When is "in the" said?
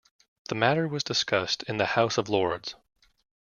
1.67-1.85